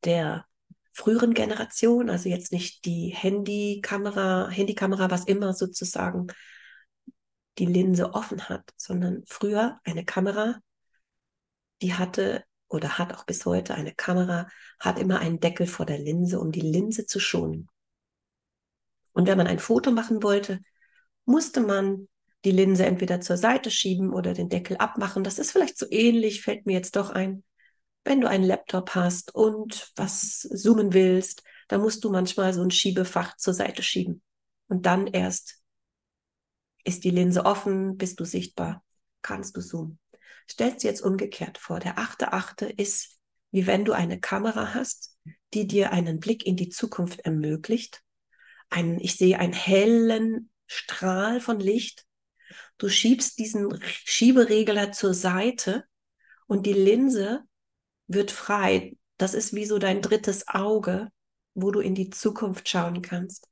der 0.04 0.46
früheren 0.92 1.34
Generation, 1.34 2.08
also 2.08 2.28
jetzt 2.28 2.52
nicht 2.52 2.84
die 2.84 3.08
Handykamera, 3.08 4.48
Handykamera, 4.48 5.10
was 5.10 5.24
immer 5.24 5.54
sozusagen 5.54 6.28
die 7.58 7.66
Linse 7.66 8.14
offen 8.14 8.48
hat, 8.48 8.70
sondern 8.76 9.24
früher 9.26 9.80
eine 9.84 10.04
Kamera, 10.04 10.60
die 11.82 11.94
hatte 11.94 12.44
oder 12.68 12.98
hat 12.98 13.14
auch 13.14 13.24
bis 13.24 13.44
heute 13.44 13.74
eine 13.74 13.94
Kamera, 13.94 14.48
hat 14.80 14.98
immer 14.98 15.18
einen 15.18 15.40
Deckel 15.40 15.66
vor 15.66 15.84
der 15.84 15.98
Linse, 15.98 16.40
um 16.40 16.52
die 16.52 16.60
Linse 16.60 17.06
zu 17.06 17.20
schonen. 17.20 17.68
Und 19.12 19.26
wenn 19.26 19.36
man 19.36 19.46
ein 19.46 19.58
Foto 19.58 19.90
machen 19.90 20.22
wollte, 20.22 20.60
musste 21.24 21.60
man 21.60 22.08
die 22.44 22.50
Linse 22.50 22.84
entweder 22.86 23.20
zur 23.20 23.36
Seite 23.36 23.70
schieben 23.70 24.12
oder 24.12 24.34
den 24.34 24.48
Deckel 24.48 24.76
abmachen. 24.76 25.24
Das 25.24 25.38
ist 25.38 25.52
vielleicht 25.52 25.78
so 25.78 25.86
ähnlich, 25.90 26.42
fällt 26.42 26.66
mir 26.66 26.72
jetzt 26.72 26.96
doch 26.96 27.10
ein. 27.10 27.44
Wenn 28.04 28.20
du 28.20 28.28
einen 28.28 28.44
Laptop 28.44 28.94
hast 28.94 29.34
und 29.34 29.92
was 29.94 30.40
zoomen 30.40 30.92
willst, 30.92 31.44
dann 31.68 31.80
musst 31.80 32.02
du 32.02 32.10
manchmal 32.10 32.52
so 32.52 32.62
ein 32.62 32.72
Schiebefach 32.72 33.36
zur 33.36 33.54
Seite 33.54 33.82
schieben. 33.82 34.22
Und 34.68 34.86
dann 34.86 35.06
erst 35.06 35.62
ist 36.84 37.04
die 37.04 37.10
Linse 37.10 37.44
offen, 37.44 37.96
bist 37.96 38.18
du 38.18 38.24
sichtbar, 38.24 38.84
kannst 39.22 39.56
du 39.56 39.60
zoomen. 39.60 40.00
Stellst 40.50 40.82
dir 40.82 40.88
jetzt 40.88 41.02
umgekehrt 41.02 41.58
vor. 41.58 41.78
Der 41.78 41.98
achte 41.98 42.32
Achte 42.32 42.66
ist, 42.66 43.20
wie 43.52 43.66
wenn 43.68 43.84
du 43.84 43.92
eine 43.92 44.18
Kamera 44.18 44.74
hast, 44.74 45.16
die 45.54 45.68
dir 45.68 45.92
einen 45.92 46.18
Blick 46.18 46.44
in 46.44 46.56
die 46.56 46.70
Zukunft 46.70 47.20
ermöglicht. 47.20 48.02
Ein, 48.68 48.98
ich 48.98 49.16
sehe 49.16 49.38
einen 49.38 49.52
hellen 49.52 50.50
Strahl 50.72 51.40
von 51.40 51.60
Licht. 51.60 52.04
Du 52.78 52.88
schiebst 52.88 53.38
diesen 53.38 53.78
Schieberegler 53.82 54.92
zur 54.92 55.14
Seite 55.14 55.84
und 56.46 56.66
die 56.66 56.72
Linse 56.72 57.42
wird 58.06 58.30
frei. 58.30 58.96
Das 59.18 59.34
ist 59.34 59.54
wie 59.54 59.66
so 59.66 59.78
dein 59.78 60.02
drittes 60.02 60.48
Auge, 60.48 61.08
wo 61.54 61.70
du 61.70 61.80
in 61.80 61.94
die 61.94 62.10
Zukunft 62.10 62.68
schauen 62.68 63.02
kannst. 63.02 63.48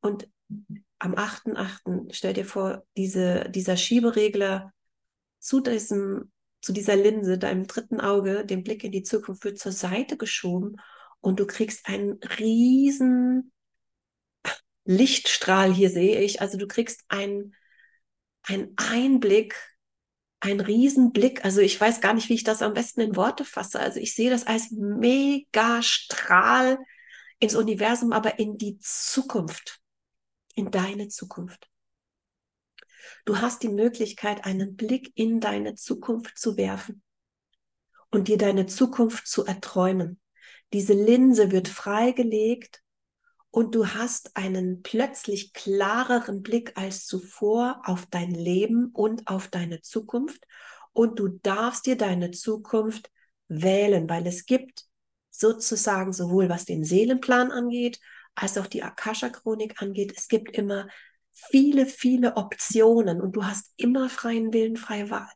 Und 0.00 0.28
am 0.98 1.14
8.8. 1.14 2.12
stell 2.12 2.34
dir 2.34 2.44
vor, 2.44 2.84
diese, 2.96 3.48
dieser 3.50 3.76
Schieberegler 3.76 4.72
zu 5.38 5.60
diesem, 5.60 6.32
zu 6.60 6.72
dieser 6.72 6.96
Linse, 6.96 7.38
deinem 7.38 7.66
dritten 7.66 8.00
Auge, 8.00 8.44
den 8.44 8.64
Blick 8.64 8.82
in 8.82 8.92
die 8.92 9.04
Zukunft 9.04 9.44
wird 9.44 9.58
zur 9.58 9.72
Seite 9.72 10.16
geschoben 10.16 10.76
und 11.20 11.38
du 11.38 11.46
kriegst 11.46 11.88
einen 11.88 12.18
riesen 12.38 13.52
Lichtstrahl 14.88 15.70
hier 15.70 15.90
sehe 15.90 16.18
ich. 16.18 16.40
Also 16.40 16.56
du 16.56 16.66
kriegst 16.66 17.04
einen, 17.08 17.54
Einblick, 18.76 19.54
einen 20.40 20.60
Riesenblick. 20.60 21.44
Also 21.44 21.60
ich 21.60 21.78
weiß 21.78 22.00
gar 22.00 22.14
nicht, 22.14 22.30
wie 22.30 22.34
ich 22.34 22.44
das 22.44 22.62
am 22.62 22.72
besten 22.72 23.02
in 23.02 23.14
Worte 23.14 23.44
fasse. 23.44 23.80
Also 23.80 24.00
ich 24.00 24.14
sehe 24.14 24.30
das 24.30 24.46
als 24.46 24.70
mega 24.70 25.82
Strahl 25.82 26.78
ins 27.38 27.54
Universum, 27.54 28.12
aber 28.12 28.38
in 28.38 28.56
die 28.56 28.78
Zukunft, 28.78 29.78
in 30.54 30.70
deine 30.70 31.08
Zukunft. 31.08 31.68
Du 33.26 33.42
hast 33.42 33.62
die 33.62 33.68
Möglichkeit, 33.68 34.46
einen 34.46 34.74
Blick 34.74 35.12
in 35.16 35.38
deine 35.38 35.74
Zukunft 35.74 36.38
zu 36.38 36.56
werfen 36.56 37.02
und 38.10 38.28
dir 38.28 38.38
deine 38.38 38.64
Zukunft 38.64 39.26
zu 39.26 39.44
erträumen. 39.44 40.18
Diese 40.72 40.94
Linse 40.94 41.52
wird 41.52 41.68
freigelegt 41.68 42.82
und 43.50 43.74
du 43.74 43.86
hast 43.88 44.36
einen 44.36 44.82
plötzlich 44.82 45.52
klareren 45.52 46.42
Blick 46.42 46.72
als 46.76 47.06
zuvor 47.06 47.82
auf 47.84 48.06
dein 48.06 48.30
Leben 48.30 48.90
und 48.92 49.26
auf 49.26 49.48
deine 49.48 49.80
Zukunft 49.80 50.44
und 50.92 51.18
du 51.18 51.28
darfst 51.28 51.86
dir 51.86 51.96
deine 51.96 52.30
Zukunft 52.30 53.10
wählen, 53.48 54.08
weil 54.08 54.26
es 54.26 54.46
gibt 54.46 54.84
sozusagen 55.30 56.12
sowohl 56.12 56.48
was 56.48 56.64
den 56.64 56.84
Seelenplan 56.84 57.50
angeht, 57.50 58.00
als 58.34 58.58
auch 58.58 58.66
die 58.66 58.82
Akasha-Chronik 58.82 59.80
angeht, 59.82 60.12
es 60.16 60.28
gibt 60.28 60.56
immer 60.56 60.88
viele, 61.32 61.86
viele 61.86 62.36
Optionen 62.36 63.20
und 63.20 63.32
du 63.36 63.44
hast 63.44 63.72
immer 63.76 64.08
freien 64.08 64.52
Willen, 64.52 64.76
freie 64.76 65.10
Wahl. 65.10 65.30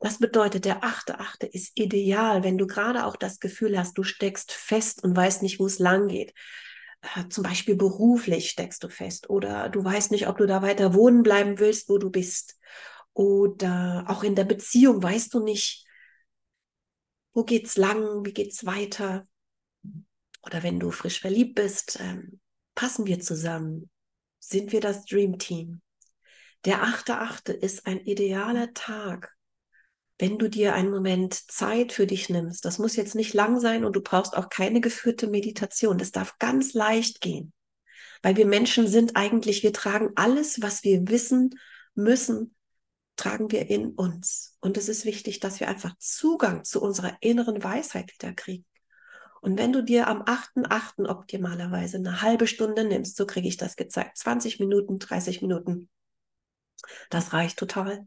Das 0.00 0.18
bedeutet, 0.18 0.66
der 0.66 0.84
achte 0.84 1.18
Achte 1.18 1.46
ist 1.46 1.72
ideal, 1.78 2.44
wenn 2.44 2.58
du 2.58 2.66
gerade 2.66 3.06
auch 3.06 3.16
das 3.16 3.40
Gefühl 3.40 3.78
hast, 3.78 3.96
du 3.96 4.02
steckst 4.02 4.52
fest 4.52 5.02
und 5.02 5.16
weißt 5.16 5.42
nicht, 5.42 5.58
wo 5.58 5.66
es 5.66 5.78
lang 5.78 6.08
geht. 6.08 6.34
Äh, 7.16 7.28
zum 7.28 7.44
Beispiel 7.44 7.76
beruflich 7.76 8.50
steckst 8.50 8.82
du 8.82 8.88
fest 8.88 9.28
oder 9.30 9.68
du 9.68 9.84
weißt 9.84 10.10
nicht, 10.10 10.28
ob 10.28 10.38
du 10.38 10.46
da 10.46 10.62
weiter 10.62 10.94
wohnen 10.94 11.22
bleiben 11.22 11.58
willst, 11.58 11.88
wo 11.88 11.98
du 11.98 12.10
bist. 12.10 12.58
Oder 13.12 14.04
auch 14.08 14.24
in 14.24 14.34
der 14.34 14.44
Beziehung 14.44 15.02
weißt 15.02 15.34
du 15.34 15.40
nicht, 15.40 15.86
wo 17.32 17.44
geht's 17.44 17.76
lang, 17.76 18.24
wie 18.24 18.32
geht's 18.32 18.64
weiter. 18.66 19.26
Oder 20.42 20.62
wenn 20.62 20.80
du 20.80 20.90
frisch 20.90 21.20
verliebt 21.20 21.54
bist, 21.54 21.98
ähm, 22.00 22.40
passen 22.74 23.06
wir 23.06 23.20
zusammen, 23.20 23.90
sind 24.38 24.72
wir 24.72 24.80
das 24.80 25.04
Dream 25.04 25.38
Team. 25.38 25.80
Der 26.64 26.82
achte 26.82 27.18
Achte 27.18 27.52
ist 27.52 27.86
ein 27.86 28.00
idealer 28.00 28.72
Tag, 28.72 29.33
wenn 30.18 30.38
du 30.38 30.48
dir 30.48 30.74
einen 30.74 30.90
Moment 30.90 31.34
Zeit 31.34 31.92
für 31.92 32.06
dich 32.06 32.28
nimmst, 32.28 32.64
das 32.64 32.78
muss 32.78 32.96
jetzt 32.96 33.14
nicht 33.14 33.34
lang 33.34 33.58
sein 33.58 33.84
und 33.84 33.96
du 33.96 34.00
brauchst 34.00 34.36
auch 34.36 34.48
keine 34.48 34.80
geführte 34.80 35.26
Meditation. 35.26 35.98
Das 35.98 36.12
darf 36.12 36.38
ganz 36.38 36.72
leicht 36.72 37.20
gehen. 37.20 37.52
Weil 38.22 38.36
wir 38.36 38.46
Menschen 38.46 38.86
sind 38.86 39.16
eigentlich, 39.16 39.62
wir 39.62 39.72
tragen 39.72 40.10
alles, 40.14 40.62
was 40.62 40.84
wir 40.84 41.08
wissen 41.08 41.58
müssen, 41.94 42.54
tragen 43.16 43.50
wir 43.50 43.68
in 43.68 43.90
uns. 43.90 44.56
Und 44.60 44.76
es 44.76 44.88
ist 44.88 45.04
wichtig, 45.04 45.40
dass 45.40 45.60
wir 45.60 45.68
einfach 45.68 45.94
Zugang 45.98 46.64
zu 46.64 46.80
unserer 46.80 47.16
inneren 47.20 47.62
Weisheit 47.62 48.12
wieder 48.14 48.32
kriegen. 48.32 48.64
Und 49.40 49.58
wenn 49.58 49.72
du 49.72 49.82
dir 49.82 50.08
am 50.08 50.22
8.8. 50.22 51.06
optimalerweise 51.06 51.98
eine 51.98 52.22
halbe 52.22 52.46
Stunde 52.46 52.84
nimmst, 52.84 53.16
so 53.16 53.26
kriege 53.26 53.46
ich 53.46 53.58
das 53.58 53.76
gezeigt, 53.76 54.16
20 54.16 54.58
Minuten, 54.58 54.98
30 54.98 55.42
Minuten, 55.42 55.90
das 57.10 57.34
reicht 57.34 57.58
total. 57.58 58.06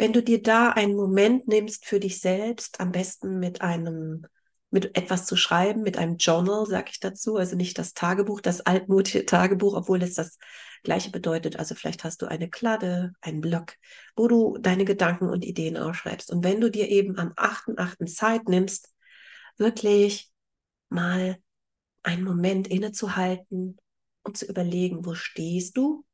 Wenn 0.00 0.14
du 0.14 0.22
dir 0.22 0.42
da 0.42 0.70
einen 0.70 0.96
Moment 0.96 1.46
nimmst 1.46 1.84
für 1.84 2.00
dich 2.00 2.22
selbst, 2.22 2.80
am 2.80 2.90
besten 2.90 3.38
mit 3.38 3.60
einem 3.60 4.26
mit 4.70 4.96
etwas 4.96 5.26
zu 5.26 5.36
schreiben, 5.36 5.82
mit 5.82 5.98
einem 5.98 6.16
Journal, 6.16 6.64
sage 6.64 6.90
ich 6.90 7.00
dazu, 7.00 7.36
also 7.36 7.54
nicht 7.54 7.76
das 7.76 7.92
Tagebuch, 7.92 8.40
das 8.40 8.62
altmodische 8.62 9.26
Tagebuch, 9.26 9.74
obwohl 9.74 10.02
es 10.02 10.14
das 10.14 10.38
gleiche 10.84 11.10
bedeutet. 11.10 11.58
Also 11.58 11.74
vielleicht 11.74 12.02
hast 12.02 12.22
du 12.22 12.26
eine 12.26 12.48
Kladde, 12.48 13.12
einen 13.20 13.42
Block, 13.42 13.74
wo 14.16 14.26
du 14.26 14.56
deine 14.56 14.86
Gedanken 14.86 15.28
und 15.28 15.44
Ideen 15.44 15.76
aufschreibst. 15.76 16.30
Und 16.30 16.44
wenn 16.44 16.62
du 16.62 16.70
dir 16.70 16.88
eben 16.88 17.18
am 17.18 17.32
8.8. 17.32 18.06
Zeit 18.06 18.48
nimmst, 18.48 18.88
wirklich 19.58 20.30
mal 20.88 21.36
einen 22.02 22.24
Moment 22.24 22.68
innezuhalten 22.68 23.76
und 24.22 24.38
zu 24.38 24.46
überlegen, 24.46 25.04
wo 25.04 25.14
stehst 25.14 25.76
du? 25.76 26.06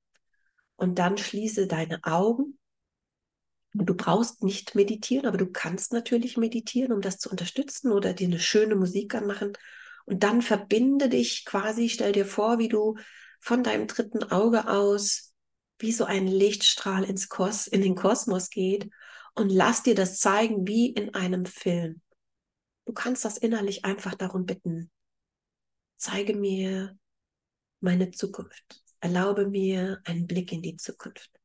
Und 0.74 0.98
dann 0.98 1.18
schließe 1.18 1.68
deine 1.68 2.02
Augen 2.02 2.55
du 3.84 3.94
brauchst 3.94 4.42
nicht 4.42 4.74
meditieren, 4.74 5.26
aber 5.26 5.38
du 5.38 5.46
kannst 5.46 5.92
natürlich 5.92 6.36
meditieren, 6.36 6.92
um 6.92 7.00
das 7.00 7.18
zu 7.18 7.30
unterstützen 7.30 7.92
oder 7.92 8.12
dir 8.14 8.28
eine 8.28 8.40
schöne 8.40 8.76
Musik 8.76 9.14
anmachen. 9.14 9.52
Und 10.04 10.22
dann 10.22 10.42
verbinde 10.42 11.08
dich 11.08 11.44
quasi, 11.44 11.88
stell 11.88 12.12
dir 12.12 12.26
vor, 12.26 12.58
wie 12.58 12.68
du 12.68 12.96
von 13.40 13.62
deinem 13.62 13.86
dritten 13.86 14.22
Auge 14.24 14.68
aus 14.68 15.34
wie 15.78 15.92
so 15.92 16.04
ein 16.04 16.26
Lichtstrahl 16.26 17.04
ins 17.04 17.28
Kos 17.28 17.66
in 17.66 17.82
den 17.82 17.94
Kosmos 17.94 18.48
geht 18.48 18.88
und 19.34 19.50
lass 19.50 19.82
dir 19.82 19.94
das 19.94 20.18
zeigen 20.18 20.66
wie 20.66 20.88
in 20.88 21.14
einem 21.14 21.44
Film. 21.44 22.00
Du 22.86 22.94
kannst 22.94 23.24
das 23.24 23.36
innerlich 23.36 23.84
einfach 23.84 24.14
darum 24.14 24.46
bitten. 24.46 24.90
Zeige 25.98 26.34
mir 26.34 26.96
meine 27.80 28.10
Zukunft. 28.10 28.82
Erlaube 29.00 29.48
mir 29.48 30.00
einen 30.04 30.26
Blick 30.26 30.52
in 30.52 30.62
die 30.62 30.76
Zukunft 30.76 31.35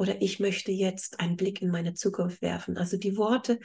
oder 0.00 0.22
ich 0.22 0.40
möchte 0.40 0.72
jetzt 0.72 1.20
einen 1.20 1.36
Blick 1.36 1.60
in 1.60 1.70
meine 1.70 1.92
Zukunft 1.92 2.40
werfen. 2.40 2.78
Also 2.78 2.96
die 2.96 3.18
Worte 3.18 3.60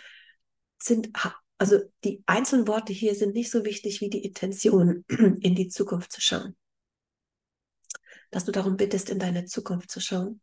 sind, 0.78 1.12
also 1.58 1.80
die 2.04 2.24
einzelnen 2.26 2.68
Worte 2.68 2.92
hier 2.92 3.16
sind 3.16 3.34
nicht 3.34 3.50
so 3.50 3.64
wichtig 3.64 4.02
wie 4.02 4.10
die 4.10 4.26
Intention, 4.26 5.06
in 5.08 5.56
die 5.56 5.70
Zukunft 5.70 6.12
zu 6.12 6.20
schauen. 6.20 6.58
Dass 8.32 8.44
du 8.44 8.52
darum 8.52 8.76
bittest, 8.76 9.10
in 9.10 9.18
deine 9.18 9.46
Zukunft 9.46 9.90
zu 9.90 10.02
schauen 10.02 10.42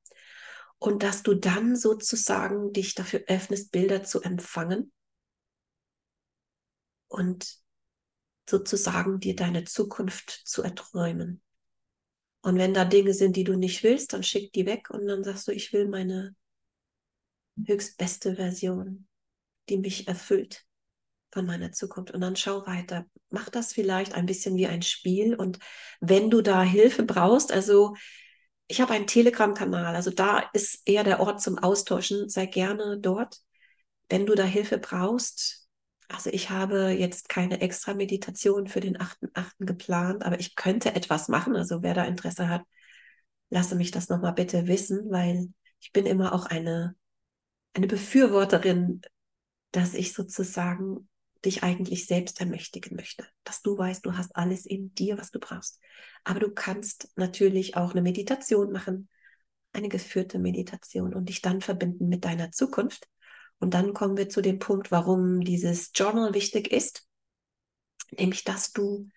und 0.78 1.02
dass 1.02 1.22
du 1.22 1.34
dann 1.34 1.76
sozusagen 1.76 2.72
dich 2.72 2.94
dafür 2.94 3.25
öffnest, 3.26 3.70
Bilder 3.70 4.02
zu 4.02 4.22
empfangen 4.22 4.92
und 7.08 7.58
sozusagen 8.49 9.20
dir 9.20 9.37
deine 9.37 9.64
Zukunft 9.64 10.30
zu 10.46 10.62
erträumen. 10.62 11.42
Und 12.42 12.58
wenn 12.58 12.75
da 12.75 12.84
Dinge 12.84 13.14
sind, 13.14 13.37
die 13.37 13.44
du 13.44 13.56
nicht 13.56 13.82
willst, 13.82 14.12
dann 14.12 14.22
schick 14.22 14.52
die 14.52 14.66
weg 14.66 14.90
und 14.90 15.06
dann 15.06 15.25
sagst 15.25 15.46
du, 15.49 15.52
ich 15.52 15.72
will 15.72 15.88
meine 15.88 16.34
höchstbeste 17.66 18.34
Version, 18.34 19.06
die 19.68 19.78
mich 19.78 20.08
erfüllt 20.08 20.64
von 21.32 21.46
meiner 21.46 21.72
Zukunft. 21.72 22.12
Und 22.12 22.20
dann 22.20 22.37
schau 22.37 22.66
weiter. 22.66 23.06
Mach 23.30 23.49
das 23.49 23.72
vielleicht 23.72 24.14
ein 24.14 24.26
bisschen 24.26 24.56
wie 24.56 24.66
ein 24.66 24.82
Spiel. 24.82 25.34
Und 25.34 25.58
wenn 26.00 26.30
du 26.30 26.42
da 26.42 26.62
Hilfe 26.62 27.04
brauchst, 27.04 27.52
also 27.52 27.94
ich 28.66 28.80
habe 28.80 28.92
einen 28.92 29.06
Telegram-Kanal, 29.06 29.94
also 29.94 30.11
da 30.11 30.40
ist 30.52 30.82
eher 30.84 31.04
der 31.04 31.20
Ort 31.20 31.40
zum 31.40 31.58
Austauschen. 31.58 32.28
Sei 32.28 32.46
gerne 32.46 32.99
dort. 32.99 33.38
Wenn 34.08 34.26
du 34.26 34.34
da 34.34 34.44
Hilfe 34.44 34.78
brauchst, 34.78 35.62
also 36.12 36.31
ich 36.31 36.50
habe 36.50 36.90
jetzt 36.90 37.28
keine 37.28 37.61
extra 37.61 37.95
Meditation 37.95 38.66
für 38.66 38.81
den 38.81 38.97
8.8. 38.99 39.66
geplant, 39.66 40.25
aber 40.25 40.38
ich 40.40 40.54
könnte 40.54 40.95
etwas 40.95 41.28
machen. 41.28 41.57
Also 41.57 41.83
wer 41.83 41.95
da 41.95 42.04
Interesse 42.04 42.49
hat, 42.49 42.62
lasse 43.50 43.75
mich 43.75 43.90
das 43.90 44.09
nochmal 44.09 44.33
bitte 44.33 44.66
wissen, 44.66 45.11
weil 45.11 45.49
ich 45.81 45.92
bin 45.92 46.07
immer 46.07 46.33
auch 46.33 46.47
eine, 46.47 46.95
eine 47.75 47.87
Befürworterin, 47.87 49.02
dass 49.73 49.95
ich 49.95 50.12
sozusagen 50.12 51.09
dich 51.45 51.62
eigentlich 51.62 52.07
selbst 52.07 52.40
ermächtigen 52.40 52.97
möchte, 52.97 53.26
dass 53.45 53.62
du 53.62 53.76
weißt, 53.76 54.07
du 54.07 54.16
hast 54.16 54.37
alles 54.37 54.64
in 54.64 54.95
dir, 54.95 55.19
was 55.19 55.31
du 55.31 55.40
brauchst. 55.40 55.81
Aber 56.25 56.38
du 56.38 56.50
kannst 56.50 57.11
natürlich 57.16 57.76
auch 57.76 57.92
eine 57.92 58.02
Meditation 58.02 58.71
machen, 58.71 59.09
eine 59.73 59.88
geführte 59.88 60.38
Meditation 60.38 61.14
und 61.14 61.28
dich 61.28 61.40
dann 61.40 61.61
verbinden 61.61 62.09
mit 62.09 62.25
deiner 62.25 62.52
Zukunft. 62.52 63.09
Und 63.62 63.75
dann 63.75 63.95
kommen 63.95 64.16
wir 64.16 64.28
zu 64.28 64.40
dem 64.42 64.59
Punkt, 64.59 64.90
warum 64.90 65.42
dieses 65.42 65.92
Journal 65.95 66.35
wichtig 66.35 66.73
ist, 66.73 67.07
nämlich 68.11 68.42
dass 68.42 68.73
du 68.73 69.09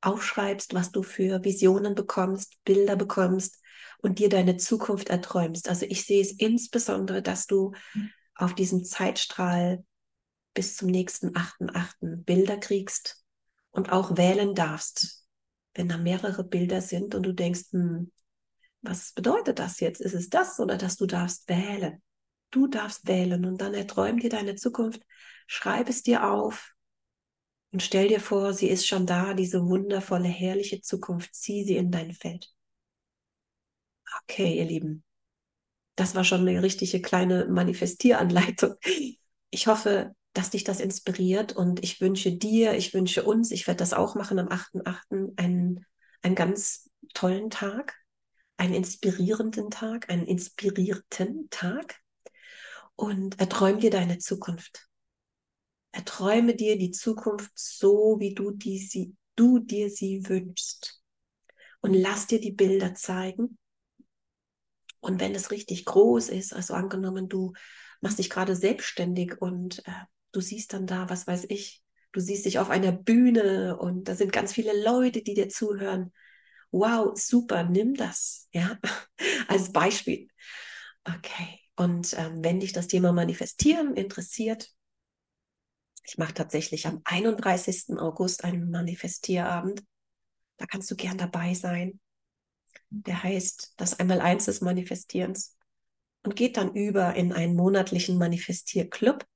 aufschreibst, 0.00 0.72
was 0.72 0.92
du 0.92 1.02
für 1.02 1.44
Visionen 1.44 1.94
bekommst, 1.94 2.56
Bilder 2.64 2.96
bekommst 2.96 3.60
und 3.98 4.18
dir 4.18 4.30
deine 4.30 4.56
Zukunft 4.56 5.10
erträumst. 5.10 5.68
Also 5.68 5.84
ich 5.84 6.06
sehe 6.06 6.22
es 6.22 6.32
insbesondere, 6.32 7.20
dass 7.20 7.46
du 7.46 7.72
auf 8.34 8.54
diesem 8.54 8.82
Zeitstrahl 8.82 9.84
bis 10.54 10.74
zum 10.74 10.88
nächsten 10.88 11.36
8.8. 11.36 12.24
Bilder 12.24 12.56
kriegst 12.56 13.22
und 13.72 13.92
auch 13.92 14.16
wählen 14.16 14.54
darfst, 14.54 15.26
wenn 15.74 15.90
da 15.90 15.98
mehrere 15.98 16.44
Bilder 16.44 16.80
sind 16.80 17.14
und 17.14 17.24
du 17.24 17.34
denkst, 17.34 17.64
hm, 17.72 18.10
was 18.80 19.12
bedeutet 19.12 19.58
das 19.58 19.80
jetzt? 19.80 20.00
Ist 20.00 20.14
es 20.14 20.30
das 20.30 20.58
oder 20.60 20.78
dass 20.78 20.96
du 20.96 21.04
darfst 21.04 21.46
wählen? 21.46 22.00
Du 22.52 22.66
darfst 22.68 23.08
wählen 23.08 23.44
und 23.46 23.58
dann 23.58 23.74
erträum 23.74 24.20
dir 24.20 24.28
deine 24.30 24.54
Zukunft, 24.54 25.02
schreib 25.46 25.88
es 25.88 26.02
dir 26.02 26.30
auf 26.30 26.74
und 27.72 27.82
stell 27.82 28.08
dir 28.08 28.20
vor, 28.20 28.52
sie 28.52 28.68
ist 28.68 28.86
schon 28.86 29.06
da, 29.06 29.32
diese 29.32 29.64
wundervolle, 29.66 30.28
herrliche 30.28 30.82
Zukunft, 30.82 31.34
zieh 31.34 31.64
sie 31.64 31.76
in 31.76 31.90
dein 31.90 32.12
Feld. 32.12 32.52
Okay, 34.24 34.58
ihr 34.58 34.66
Lieben, 34.66 35.02
das 35.96 36.14
war 36.14 36.24
schon 36.24 36.46
eine 36.46 36.62
richtige 36.62 37.00
kleine 37.00 37.46
Manifestieranleitung. 37.46 38.74
Ich 39.50 39.66
hoffe, 39.66 40.14
dass 40.34 40.50
dich 40.50 40.64
das 40.64 40.80
inspiriert 40.80 41.54
und 41.54 41.82
ich 41.82 42.02
wünsche 42.02 42.32
dir, 42.32 42.74
ich 42.74 42.92
wünsche 42.92 43.22
uns, 43.22 43.50
ich 43.50 43.66
werde 43.66 43.78
das 43.78 43.94
auch 43.94 44.14
machen 44.14 44.38
am 44.38 44.48
8.8., 44.48 45.32
einen, 45.36 45.86
einen 46.20 46.34
ganz 46.34 46.90
tollen 47.14 47.48
Tag, 47.48 47.94
einen 48.58 48.74
inspirierenden 48.74 49.70
Tag, 49.70 50.10
einen 50.10 50.26
inspirierten 50.26 51.48
Tag 51.48 52.01
und 53.02 53.40
erträum 53.40 53.80
dir 53.80 53.90
deine 53.90 54.18
Zukunft. 54.18 54.86
Erträume 55.90 56.54
dir 56.54 56.78
die 56.78 56.92
Zukunft 56.92 57.50
so, 57.56 58.18
wie 58.20 58.32
du, 58.32 58.52
die, 58.52 58.78
sie, 58.78 59.16
du 59.34 59.58
dir 59.58 59.90
sie 59.90 60.28
wünschst. 60.28 61.02
Und 61.80 61.94
lass 61.94 62.28
dir 62.28 62.40
die 62.40 62.52
Bilder 62.52 62.94
zeigen. 62.94 63.58
Und 65.00 65.20
wenn 65.20 65.34
es 65.34 65.50
richtig 65.50 65.84
groß 65.84 66.28
ist, 66.28 66.54
also 66.54 66.74
angenommen, 66.74 67.28
du 67.28 67.54
machst 68.00 68.20
dich 68.20 68.30
gerade 68.30 68.54
selbstständig 68.54 69.42
und 69.42 69.80
äh, 69.88 70.04
du 70.30 70.40
siehst 70.40 70.72
dann 70.72 70.86
da, 70.86 71.10
was 71.10 71.26
weiß 71.26 71.46
ich, 71.48 71.82
du 72.12 72.20
siehst 72.20 72.44
dich 72.46 72.60
auf 72.60 72.70
einer 72.70 72.92
Bühne 72.92 73.78
und 73.78 74.06
da 74.06 74.14
sind 74.14 74.32
ganz 74.32 74.52
viele 74.52 74.80
Leute, 74.84 75.22
die 75.22 75.34
dir 75.34 75.48
zuhören. 75.48 76.12
Wow, 76.70 77.18
super, 77.18 77.64
nimm 77.64 77.94
das, 77.94 78.48
ja, 78.52 78.78
als 79.48 79.72
Beispiel. 79.72 80.28
Okay, 81.04 81.61
und 81.82 82.14
ähm, 82.18 82.42
wenn 82.42 82.60
dich 82.60 82.72
das 82.72 82.88
Thema 82.88 83.12
Manifestieren 83.12 83.94
interessiert, 83.94 84.70
ich 86.04 86.18
mache 86.18 86.34
tatsächlich 86.34 86.86
am 86.86 87.00
31. 87.04 87.98
August 87.98 88.44
einen 88.44 88.70
Manifestierabend. 88.70 89.82
Da 90.56 90.66
kannst 90.66 90.90
du 90.90 90.96
gern 90.96 91.18
dabei 91.18 91.54
sein. 91.54 92.00
Der 92.90 93.22
heißt 93.22 93.74
das 93.76 93.98
Einmaleins 94.00 94.46
des 94.46 94.60
Manifestierens 94.60 95.56
und 96.24 96.36
geht 96.36 96.56
dann 96.56 96.74
über 96.74 97.14
in 97.14 97.32
einen 97.32 97.54
monatlichen 97.54 98.18
Manifestierclub 98.18 99.26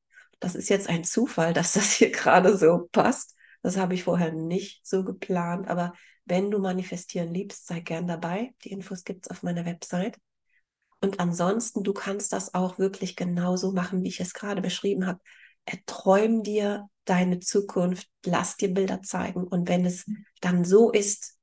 das 0.41 0.55
ist 0.55 0.69
jetzt 0.69 0.89
ein 0.89 1.05
Zufall, 1.05 1.53
dass 1.53 1.73
das 1.73 1.93
hier 1.93 2.11
gerade 2.13 2.57
so 2.57 2.89
passt. 2.93 3.35
Das 3.63 3.77
habe 3.77 3.95
ich 3.95 4.05
vorher 4.05 4.33
nicht 4.33 4.87
so 4.87 5.05
geplant. 5.05 5.69
Aber 5.69 5.93
wenn 6.25 6.51
du 6.51 6.59
manifestieren 6.59 7.33
liebst, 7.33 7.67
sei 7.67 7.81
gern 7.81 8.07
dabei. 8.07 8.55
Die 8.65 8.71
Infos 8.71 9.05
gibt 9.05 9.27
es 9.27 9.31
auf 9.31 9.43
meiner 9.43 9.65
Website. 9.65 10.19
Und 11.07 11.21
ansonsten, 11.21 11.85
du 11.85 11.93
kannst 11.93 12.33
das 12.33 12.53
auch 12.53 12.79
wirklich 12.79 13.15
genauso 13.15 13.71
machen, 13.71 14.03
wie 14.03 14.09
ich 14.09 14.19
es 14.19 14.35
gerade 14.35 14.61
beschrieben 14.61 15.07
habe. 15.07 15.21
Erträum 15.65 16.43
dir 16.43 16.89
deine 17.05 17.39
Zukunft, 17.39 18.11
lass 18.25 18.57
dir 18.57 18.75
Bilder 18.75 19.03
zeigen. 19.03 19.45
Und 19.45 19.69
wenn 19.69 19.87
es 19.87 20.05
dann 20.41 20.65
so 20.65 20.91
ist, 20.91 21.39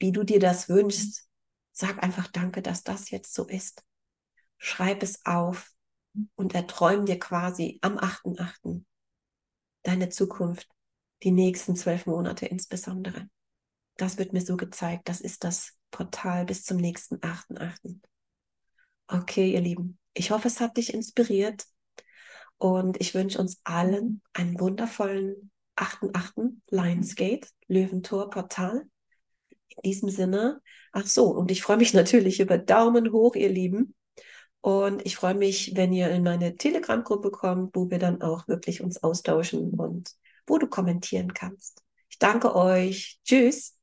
wie 0.00 0.10
du 0.10 0.24
dir 0.24 0.40
das 0.40 0.68
wünschst, 0.68 1.28
sag 1.70 2.02
einfach 2.02 2.26
Danke, 2.26 2.62
dass 2.62 2.82
das 2.82 3.10
jetzt 3.10 3.32
so 3.32 3.46
ist. 3.46 3.84
Schreib 4.58 5.04
es 5.04 5.24
auf, 5.24 5.72
und 6.34 6.54
erträum 6.54 7.06
dir 7.06 7.18
quasi 7.18 7.78
am 7.80 7.96
8.8. 7.96 8.84
deine 9.82 10.08
Zukunft, 10.08 10.68
die 11.22 11.30
nächsten 11.30 11.76
zwölf 11.76 12.06
Monate 12.06 12.46
insbesondere. 12.46 13.28
Das 13.96 14.18
wird 14.18 14.32
mir 14.32 14.42
so 14.42 14.56
gezeigt. 14.56 15.08
Das 15.08 15.20
ist 15.20 15.44
das 15.44 15.78
Portal 15.90 16.44
bis 16.44 16.64
zum 16.64 16.78
nächsten 16.78 17.16
8.8. 17.20 18.00
Okay, 19.14 19.52
ihr 19.52 19.60
Lieben, 19.60 19.98
ich 20.14 20.30
hoffe, 20.30 20.48
es 20.48 20.60
hat 20.60 20.78
dich 20.78 20.94
inspiriert 20.94 21.66
und 22.56 22.98
ich 22.98 23.14
wünsche 23.14 23.38
uns 23.38 23.60
allen 23.64 24.22
einen 24.32 24.58
wundervollen 24.58 25.50
8.8. 25.76 26.62
Lionsgate, 26.70 27.48
Löwentor 27.68 28.30
Portal. 28.30 28.86
In 29.68 29.90
diesem 29.90 30.08
Sinne, 30.08 30.62
ach 30.92 31.06
so, 31.06 31.26
und 31.26 31.50
ich 31.50 31.62
freue 31.62 31.76
mich 31.76 31.92
natürlich 31.92 32.40
über 32.40 32.56
Daumen 32.56 33.12
hoch, 33.12 33.34
ihr 33.34 33.50
Lieben. 33.50 33.94
Und 34.62 35.04
ich 35.04 35.16
freue 35.16 35.34
mich, 35.34 35.72
wenn 35.74 35.92
ihr 35.92 36.08
in 36.10 36.22
meine 36.22 36.56
Telegram-Gruppe 36.56 37.30
kommt, 37.30 37.76
wo 37.76 37.90
wir 37.90 37.98
dann 37.98 38.22
auch 38.22 38.48
wirklich 38.48 38.80
uns 38.80 39.02
austauschen 39.02 39.72
und 39.72 40.12
wo 40.46 40.56
du 40.56 40.68
kommentieren 40.68 41.34
kannst. 41.34 41.82
Ich 42.08 42.18
danke 42.18 42.54
euch. 42.54 43.18
Tschüss. 43.24 43.76